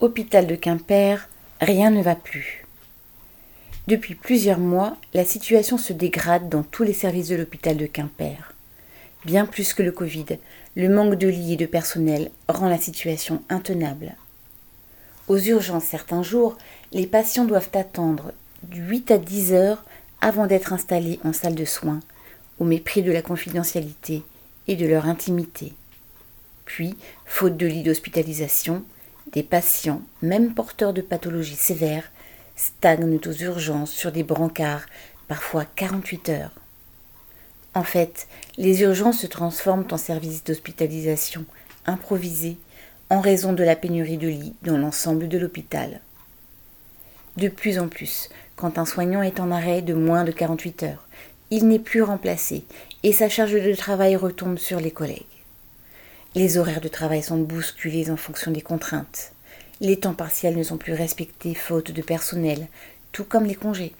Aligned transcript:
Hôpital 0.00 0.46
de 0.46 0.54
Quimper, 0.54 1.28
rien 1.60 1.90
ne 1.90 2.02
va 2.02 2.14
plus. 2.14 2.64
Depuis 3.86 4.14
plusieurs 4.14 4.58
mois, 4.58 4.96
la 5.12 5.26
situation 5.26 5.76
se 5.76 5.92
dégrade 5.92 6.48
dans 6.48 6.62
tous 6.62 6.84
les 6.84 6.94
services 6.94 7.28
de 7.28 7.36
l'hôpital 7.36 7.76
de 7.76 7.84
Quimper. 7.84 8.54
Bien 9.26 9.44
plus 9.44 9.74
que 9.74 9.82
le 9.82 9.92
Covid, 9.92 10.24
le 10.74 10.88
manque 10.88 11.16
de 11.16 11.28
lits 11.28 11.52
et 11.52 11.56
de 11.58 11.66
personnel 11.66 12.30
rend 12.48 12.70
la 12.70 12.78
situation 12.78 13.42
intenable. 13.50 14.16
Aux 15.28 15.36
urgences 15.36 15.84
certains 15.84 16.22
jours, 16.22 16.56
les 16.92 17.06
patients 17.06 17.44
doivent 17.44 17.68
attendre 17.74 18.32
8 18.72 19.10
à 19.10 19.18
10 19.18 19.52
heures 19.52 19.84
avant 20.22 20.46
d'être 20.46 20.72
installés 20.72 21.20
en 21.24 21.34
salle 21.34 21.54
de 21.54 21.66
soins, 21.66 22.00
au 22.58 22.64
mépris 22.64 23.02
de 23.02 23.12
la 23.12 23.20
confidentialité 23.20 24.22
et 24.66 24.76
de 24.76 24.86
leur 24.86 25.04
intimité. 25.04 25.74
Puis, 26.64 26.96
faute 27.26 27.58
de 27.58 27.66
lits 27.66 27.82
d'hospitalisation, 27.82 28.82
des 29.32 29.42
patients, 29.42 30.02
même 30.22 30.54
porteurs 30.54 30.92
de 30.92 31.00
pathologies 31.00 31.56
sévères, 31.56 32.10
stagnent 32.56 33.18
aux 33.24 33.32
urgences 33.32 33.90
sur 33.90 34.12
des 34.12 34.22
brancards, 34.22 34.86
parfois 35.28 35.64
48 35.64 36.28
heures. 36.30 36.54
En 37.74 37.84
fait, 37.84 38.26
les 38.56 38.82
urgences 38.82 39.20
se 39.20 39.26
transforment 39.26 39.86
en 39.92 39.96
services 39.96 40.42
d'hospitalisation 40.42 41.44
improvisés 41.86 42.58
en 43.10 43.20
raison 43.20 43.52
de 43.52 43.64
la 43.64 43.76
pénurie 43.76 44.18
de 44.18 44.28
lits 44.28 44.54
dans 44.62 44.76
l'ensemble 44.76 45.28
de 45.28 45.38
l'hôpital. 45.38 46.00
De 47.36 47.48
plus 47.48 47.78
en 47.78 47.88
plus, 47.88 48.28
quand 48.56 48.78
un 48.78 48.84
soignant 48.84 49.22
est 49.22 49.40
en 49.40 49.50
arrêt 49.50 49.82
de 49.82 49.94
moins 49.94 50.24
de 50.24 50.32
48 50.32 50.82
heures, 50.82 51.06
il 51.50 51.66
n'est 51.66 51.78
plus 51.78 52.02
remplacé 52.02 52.64
et 53.02 53.12
sa 53.12 53.28
charge 53.28 53.52
de 53.52 53.74
travail 53.74 54.16
retombe 54.16 54.58
sur 54.58 54.80
les 54.80 54.90
collègues. 54.90 55.39
Les 56.36 56.58
horaires 56.58 56.80
de 56.80 56.86
travail 56.86 57.24
sont 57.24 57.38
bousculés 57.38 58.08
en 58.08 58.16
fonction 58.16 58.52
des 58.52 58.60
contraintes. 58.60 59.32
Les 59.80 59.98
temps 59.98 60.14
partiels 60.14 60.56
ne 60.56 60.62
sont 60.62 60.76
plus 60.76 60.92
respectés 60.92 61.54
faute 61.54 61.90
de 61.90 62.02
personnel, 62.02 62.68
tout 63.10 63.24
comme 63.24 63.46
les 63.46 63.56
congés. 63.56 63.92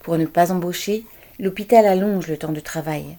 Pour 0.00 0.18
ne 0.18 0.26
pas 0.26 0.52
embaucher, 0.52 1.06
l'hôpital 1.38 1.86
allonge 1.86 2.26
le 2.26 2.36
temps 2.36 2.52
de 2.52 2.60
travail. 2.60 3.16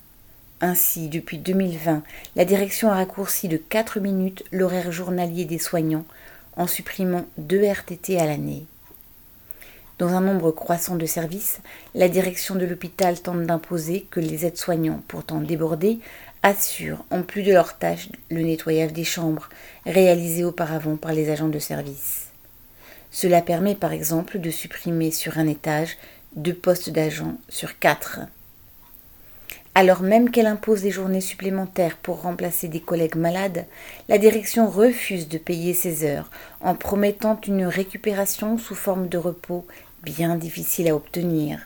Ainsi, 0.61 1.09
depuis 1.09 1.39
2020, 1.39 2.03
la 2.35 2.45
direction 2.45 2.91
a 2.91 2.95
raccourci 2.95 3.47
de 3.47 3.57
4 3.57 3.99
minutes 3.99 4.43
l'horaire 4.51 4.91
journalier 4.91 5.45
des 5.45 5.57
soignants 5.57 6.05
en 6.55 6.67
supprimant 6.67 7.25
deux 7.39 7.63
RTT 7.63 8.19
à 8.19 8.27
l'année. 8.27 8.67
Dans 9.97 10.09
un 10.09 10.21
nombre 10.21 10.51
croissant 10.51 10.95
de 10.95 11.07
services, 11.07 11.59
la 11.95 12.07
direction 12.07 12.53
de 12.53 12.65
l'hôpital 12.65 13.19
tente 13.19 13.43
d'imposer 13.47 14.05
que 14.11 14.19
les 14.19 14.45
aides-soignants, 14.45 15.01
pourtant 15.07 15.41
débordés, 15.41 15.97
assurent, 16.43 17.03
en 17.09 17.23
plus 17.23 17.41
de 17.41 17.51
leurs 17.51 17.79
tâches, 17.79 18.09
le 18.29 18.41
nettoyage 18.41 18.93
des 18.93 19.03
chambres, 19.03 19.49
réalisé 19.87 20.43
auparavant 20.43 20.97
par 20.97 21.13
les 21.13 21.31
agents 21.31 21.49
de 21.49 21.57
service. 21.57 22.27
Cela 23.09 23.41
permet 23.41 23.73
par 23.73 23.91
exemple 23.91 24.39
de 24.39 24.51
supprimer 24.51 25.09
sur 25.09 25.39
un 25.39 25.47
étage 25.47 25.97
deux 26.35 26.53
postes 26.53 26.91
d'agents 26.91 27.37
sur 27.49 27.79
quatre. 27.79 28.19
Alors 29.79 30.01
même 30.01 30.31
qu'elle 30.31 30.47
impose 30.47 30.81
des 30.81 30.89
journées 30.89 31.21
supplémentaires 31.21 31.97
pour 31.97 32.23
remplacer 32.23 32.67
des 32.67 32.79
collègues 32.79 33.15
malades, 33.15 33.67
la 34.09 34.17
direction 34.17 34.67
refuse 34.67 35.27
de 35.27 35.37
payer 35.37 35.75
ces 35.75 36.03
heures 36.03 36.31
en 36.61 36.73
promettant 36.73 37.39
une 37.45 37.63
récupération 37.63 38.57
sous 38.57 38.73
forme 38.73 39.07
de 39.07 39.19
repos 39.19 39.67
bien 40.01 40.35
difficile 40.35 40.87
à 40.87 40.95
obtenir. 40.95 41.59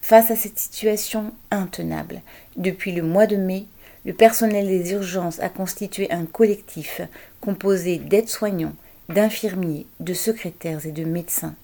Face 0.00 0.32
à 0.32 0.34
cette 0.34 0.58
situation 0.58 1.32
intenable, 1.52 2.22
depuis 2.56 2.90
le 2.90 3.02
mois 3.02 3.28
de 3.28 3.36
mai, 3.36 3.66
le 4.04 4.12
personnel 4.12 4.66
des 4.66 4.90
urgences 4.90 5.38
a 5.38 5.48
constitué 5.48 6.10
un 6.10 6.24
collectif 6.24 7.02
composé 7.40 7.98
d'aides-soignants, 7.98 8.74
d'infirmiers, 9.10 9.86
de 10.00 10.12
secrétaires 10.12 10.84
et 10.84 10.90
de 10.90 11.04
médecins. 11.04 11.54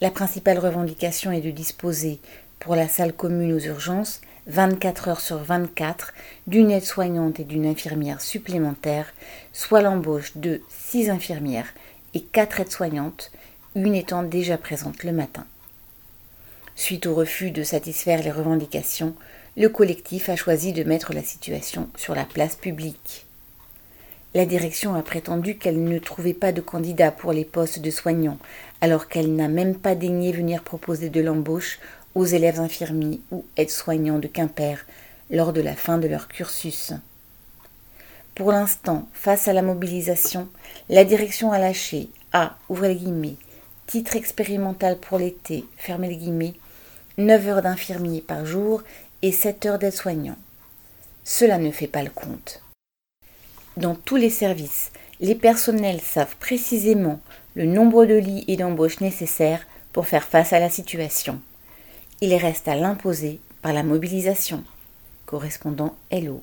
La 0.00 0.12
principale 0.12 0.60
revendication 0.60 1.32
est 1.32 1.40
de 1.40 1.50
disposer, 1.50 2.20
pour 2.60 2.76
la 2.76 2.86
salle 2.86 3.12
commune 3.12 3.52
aux 3.52 3.58
urgences, 3.58 4.20
24 4.46 5.08
heures 5.08 5.20
sur 5.20 5.38
24, 5.38 6.12
d'une 6.46 6.70
aide-soignante 6.70 7.40
et 7.40 7.44
d'une 7.44 7.66
infirmière 7.66 8.20
supplémentaire, 8.20 9.12
soit 9.52 9.80
l'embauche 9.80 10.36
de 10.36 10.60
6 10.68 11.08
infirmières 11.10 11.72
et 12.12 12.20
4 12.20 12.60
aides-soignantes, 12.60 13.32
une 13.74 13.94
étant 13.94 14.22
déjà 14.22 14.58
présente 14.58 15.02
le 15.02 15.12
matin. 15.12 15.46
Suite 16.76 17.06
au 17.06 17.14
refus 17.14 17.50
de 17.50 17.62
satisfaire 17.62 18.22
les 18.22 18.30
revendications, 18.30 19.14
le 19.56 19.68
collectif 19.68 20.28
a 20.28 20.36
choisi 20.36 20.72
de 20.72 20.84
mettre 20.84 21.14
la 21.14 21.22
situation 21.22 21.88
sur 21.96 22.14
la 22.14 22.24
place 22.24 22.56
publique. 22.56 23.23
La 24.34 24.46
direction 24.46 24.96
a 24.96 25.02
prétendu 25.02 25.58
qu'elle 25.58 25.84
ne 25.84 26.00
trouvait 26.00 26.34
pas 26.34 26.50
de 26.50 26.60
candidat 26.60 27.12
pour 27.12 27.32
les 27.32 27.44
postes 27.44 27.78
de 27.78 27.90
soignants, 27.90 28.38
alors 28.80 29.06
qu'elle 29.06 29.36
n'a 29.36 29.46
même 29.46 29.76
pas 29.76 29.94
daigné 29.94 30.32
venir 30.32 30.64
proposer 30.64 31.08
de 31.08 31.20
l'embauche 31.20 31.78
aux 32.16 32.24
élèves 32.24 32.58
infirmiers 32.58 33.20
ou 33.30 33.44
aides-soignants 33.56 34.18
de 34.18 34.26
Quimper 34.26 34.86
lors 35.30 35.52
de 35.52 35.60
la 35.60 35.76
fin 35.76 35.98
de 35.98 36.08
leur 36.08 36.26
cursus. 36.26 36.94
Pour 38.34 38.50
l'instant, 38.50 39.08
face 39.12 39.46
à 39.46 39.52
la 39.52 39.62
mobilisation, 39.62 40.48
la 40.88 41.04
direction 41.04 41.52
a 41.52 41.60
lâché, 41.60 42.08
à, 42.32 42.56
titre 43.86 44.16
expérimental 44.16 44.98
pour 44.98 45.18
l'été, 45.18 45.64
fermez 45.76 46.08
les 46.08 46.16
guillemets, 46.16 46.54
9 47.18 47.48
heures 47.48 47.62
d'infirmiers 47.62 48.20
par 48.20 48.44
jour 48.44 48.82
et 49.22 49.30
7 49.30 49.66
heures 49.66 49.78
d'aide-soignant. 49.78 50.36
Cela 51.22 51.58
ne 51.58 51.70
fait 51.70 51.86
pas 51.86 52.02
le 52.02 52.10
compte. 52.10 52.63
Dans 53.76 53.96
tous 53.96 54.14
les 54.14 54.30
services, 54.30 54.92
les 55.18 55.34
personnels 55.34 56.00
savent 56.00 56.36
précisément 56.38 57.20
le 57.56 57.66
nombre 57.66 58.06
de 58.06 58.14
lits 58.14 58.44
et 58.46 58.56
d'embauches 58.56 59.00
nécessaires 59.00 59.66
pour 59.92 60.06
faire 60.06 60.22
face 60.22 60.52
à 60.52 60.60
la 60.60 60.70
situation. 60.70 61.40
Il 62.20 62.32
reste 62.36 62.68
à 62.68 62.76
l'imposer 62.76 63.40
par 63.62 63.72
la 63.72 63.82
mobilisation. 63.82 64.62
Correspondant 65.26 65.96
Hello. 66.10 66.40